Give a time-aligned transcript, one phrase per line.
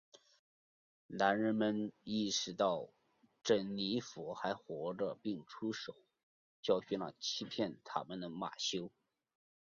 [1.05, 2.89] 男人们意识到
[3.43, 5.95] 珍妮佛还活着并出手
[6.63, 8.89] 教训了欺骗他们的马修。